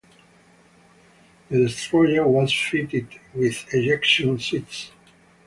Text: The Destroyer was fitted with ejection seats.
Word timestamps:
The 1.51 1.59
Destroyer 1.59 2.27
was 2.27 2.51
fitted 2.51 3.07
with 3.35 3.71
ejection 3.71 4.39
seats. 4.39 4.89